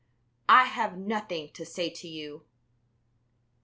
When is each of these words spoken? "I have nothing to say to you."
"I 0.49 0.63
have 0.63 0.97
nothing 0.97 1.49
to 1.49 1.63
say 1.63 1.91
to 1.91 2.07
you." 2.07 2.47